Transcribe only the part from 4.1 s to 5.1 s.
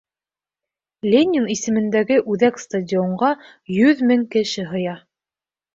мең кеше һыя